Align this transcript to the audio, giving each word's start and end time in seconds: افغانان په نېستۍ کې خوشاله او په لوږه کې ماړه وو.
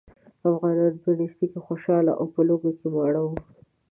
افغانان 0.49 0.93
په 1.03 1.09
نېستۍ 1.17 1.45
کې 1.51 1.59
خوشاله 1.65 2.11
او 2.19 2.25
په 2.33 2.41
لوږه 2.47 2.71
کې 2.79 2.87
ماړه 2.95 3.21
وو. 3.23 3.35